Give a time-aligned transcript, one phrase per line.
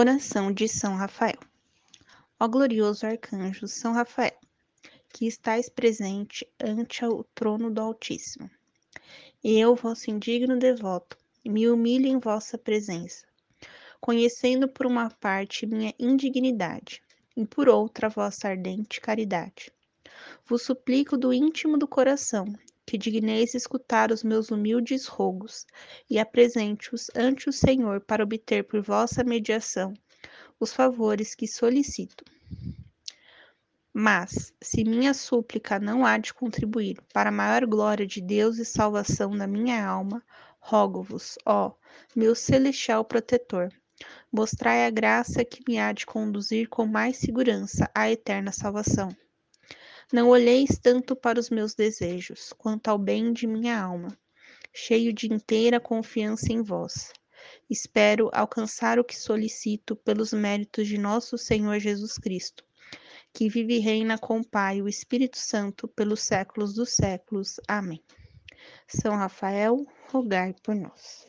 [0.00, 1.40] Oração de São Rafael.
[2.38, 4.38] Ó glorioso arcanjo São Rafael,
[5.12, 8.48] que estais presente ante o trono do Altíssimo.
[9.42, 13.26] Eu, vosso indigno devoto, me humilho em vossa presença,
[14.00, 17.02] conhecendo por uma parte minha indignidade
[17.36, 19.72] e por outra vossa ardente caridade.
[20.46, 22.46] Vos suplico do íntimo do coração
[22.88, 25.66] que digneis escutar os meus humildes rogos
[26.08, 29.92] e apresente-os ante o Senhor para obter por vossa mediação
[30.58, 32.24] os favores que solicito.
[33.92, 38.64] Mas, se minha súplica não há de contribuir para a maior glória de Deus e
[38.64, 40.24] salvação da minha alma,
[40.58, 41.74] rogo-vos, ó,
[42.16, 43.68] meu celestial protetor,
[44.32, 49.14] mostrai a graça que me há de conduzir com mais segurança à eterna salvação.
[50.12, 54.18] Não olheis tanto para os meus desejos, quanto ao bem de minha alma,
[54.72, 57.12] cheio de inteira confiança em vós.
[57.68, 62.64] Espero alcançar o que solicito pelos méritos de nosso Senhor Jesus Cristo,
[63.34, 67.60] que vive e reina com o Pai e o Espírito Santo pelos séculos dos séculos.
[67.68, 68.02] Amém.
[68.86, 71.28] São Rafael, rogai por nós.